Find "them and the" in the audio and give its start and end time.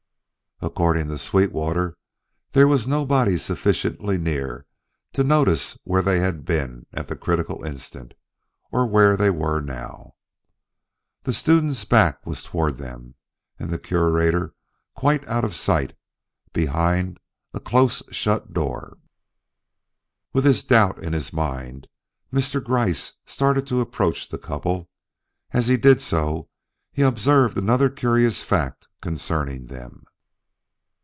12.77-13.79